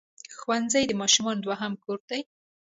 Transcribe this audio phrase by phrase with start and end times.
[0.37, 2.21] ښوونځی د ماشومانو دوهم کور دی.